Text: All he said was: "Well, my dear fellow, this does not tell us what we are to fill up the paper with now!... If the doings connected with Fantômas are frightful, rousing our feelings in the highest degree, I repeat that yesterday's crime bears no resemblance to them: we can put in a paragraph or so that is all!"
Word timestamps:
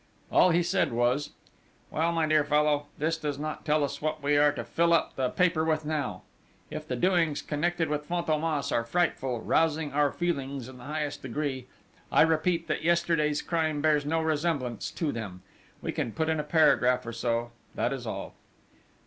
All 0.31 0.49
he 0.49 0.63
said 0.63 0.91
was: 0.91 1.29
"Well, 1.91 2.11
my 2.11 2.25
dear 2.25 2.43
fellow, 2.43 2.87
this 2.97 3.19
does 3.19 3.37
not 3.37 3.63
tell 3.63 3.83
us 3.83 4.01
what 4.01 4.23
we 4.23 4.35
are 4.35 4.51
to 4.53 4.63
fill 4.63 4.93
up 4.93 5.15
the 5.15 5.29
paper 5.29 5.63
with 5.63 5.85
now!... 5.85 6.23
If 6.71 6.87
the 6.87 6.95
doings 6.95 7.43
connected 7.43 7.87
with 7.87 8.09
Fantômas 8.09 8.71
are 8.71 8.83
frightful, 8.83 9.41
rousing 9.41 9.93
our 9.93 10.11
feelings 10.11 10.67
in 10.67 10.79
the 10.79 10.85
highest 10.85 11.21
degree, 11.21 11.67
I 12.11 12.23
repeat 12.23 12.65
that 12.67 12.81
yesterday's 12.81 13.43
crime 13.43 13.79
bears 13.79 14.03
no 14.03 14.23
resemblance 14.23 14.89
to 14.89 15.11
them: 15.11 15.43
we 15.83 15.91
can 15.91 16.13
put 16.13 16.29
in 16.29 16.39
a 16.39 16.43
paragraph 16.43 17.05
or 17.05 17.13
so 17.13 17.51
that 17.75 17.93
is 17.93 18.07
all!" 18.07 18.33